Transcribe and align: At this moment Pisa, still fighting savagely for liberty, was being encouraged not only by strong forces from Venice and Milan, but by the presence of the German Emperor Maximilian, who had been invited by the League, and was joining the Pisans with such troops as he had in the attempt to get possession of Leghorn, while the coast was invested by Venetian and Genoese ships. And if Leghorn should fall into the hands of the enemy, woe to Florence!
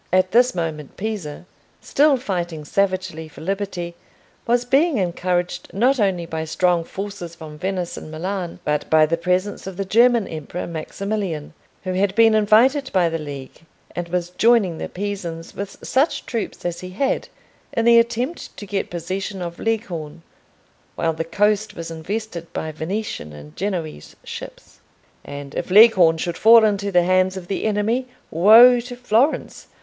At 0.11 0.31
this 0.31 0.55
moment 0.55 0.97
Pisa, 0.97 1.45
still 1.79 2.17
fighting 2.17 2.65
savagely 2.65 3.27
for 3.27 3.41
liberty, 3.41 3.93
was 4.47 4.65
being 4.65 4.97
encouraged 4.97 5.71
not 5.75 5.99
only 5.99 6.25
by 6.25 6.43
strong 6.43 6.83
forces 6.83 7.35
from 7.35 7.59
Venice 7.59 7.97
and 7.97 8.09
Milan, 8.09 8.59
but 8.65 8.89
by 8.89 9.05
the 9.05 9.15
presence 9.15 9.67
of 9.67 9.77
the 9.77 9.85
German 9.85 10.27
Emperor 10.27 10.65
Maximilian, 10.65 11.53
who 11.83 11.93
had 11.93 12.15
been 12.15 12.33
invited 12.33 12.89
by 12.91 13.09
the 13.09 13.19
League, 13.19 13.61
and 13.95 14.09
was 14.09 14.31
joining 14.31 14.79
the 14.79 14.89
Pisans 14.89 15.53
with 15.53 15.77
such 15.87 16.25
troops 16.25 16.65
as 16.65 16.79
he 16.79 16.89
had 16.89 17.27
in 17.71 17.85
the 17.85 17.99
attempt 17.99 18.57
to 18.57 18.65
get 18.65 18.89
possession 18.89 19.39
of 19.39 19.59
Leghorn, 19.59 20.23
while 20.95 21.13
the 21.13 21.23
coast 21.23 21.75
was 21.75 21.91
invested 21.91 22.51
by 22.53 22.71
Venetian 22.71 23.33
and 23.33 23.55
Genoese 23.55 24.15
ships. 24.23 24.79
And 25.23 25.53
if 25.53 25.69
Leghorn 25.69 26.17
should 26.17 26.39
fall 26.39 26.65
into 26.65 26.91
the 26.91 27.03
hands 27.03 27.37
of 27.37 27.47
the 27.47 27.65
enemy, 27.65 28.07
woe 28.31 28.79
to 28.79 28.95
Florence! 28.95 29.67